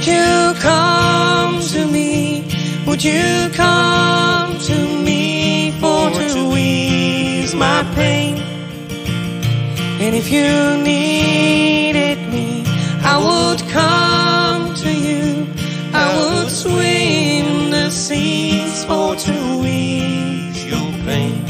[0.00, 2.42] Would you come to me?
[2.86, 8.38] Would you come to me for to ease my pain?
[10.00, 10.48] And if you
[10.82, 12.64] needed me,
[13.04, 15.46] I would come to you.
[15.92, 21.44] I would swim the seas for to ease your pain.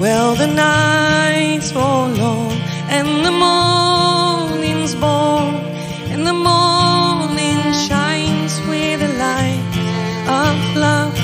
[0.00, 2.50] Well, the nights fall long
[2.88, 5.55] and the morning's born,
[6.26, 9.74] the morning shines with the light
[10.42, 11.16] of love.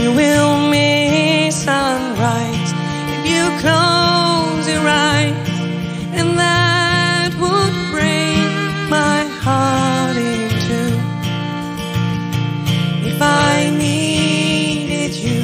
[0.00, 2.72] You will miss sunrise
[3.14, 5.48] if you close your eyes,
[6.18, 8.48] and that would break
[8.88, 10.92] my heart in two.
[13.10, 15.42] If I needed you,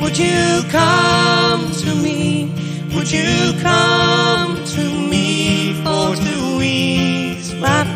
[0.00, 2.52] would you come to me?
[2.94, 6.03] Would you come to me for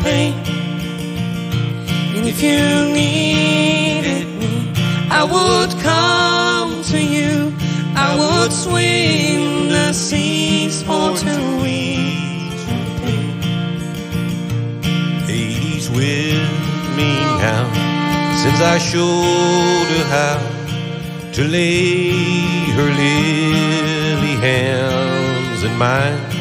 [0.09, 0.33] pain?
[2.15, 2.59] And if you
[2.99, 4.53] needed me,
[5.19, 7.53] I would come to you.
[8.07, 11.43] I would swim the seas for your
[13.01, 13.35] pain.
[15.27, 16.53] He's with
[16.97, 17.11] me
[17.45, 17.65] now
[18.41, 20.37] since I showed her how
[21.35, 22.09] to lay
[22.77, 26.38] her lily hands in mine.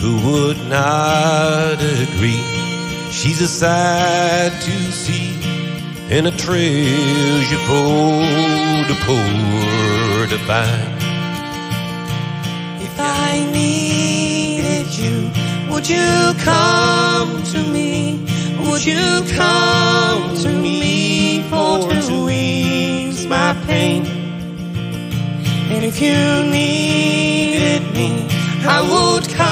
[0.00, 2.42] Who would not agree?
[3.10, 5.34] She's a sight to see
[6.08, 8.24] and a treasure for
[8.90, 10.94] the poor to find.
[12.82, 15.30] If I needed you,
[15.70, 18.24] would you come to me?
[18.70, 24.06] Would you come to me for to ease my pain?
[25.72, 26.16] And if you
[26.50, 28.26] needed me,
[28.66, 29.49] I would come